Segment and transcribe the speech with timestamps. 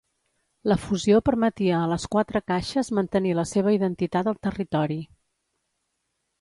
[0.71, 5.01] La fusió permetia a les quatre caixes mantenir la seva identitat al territori.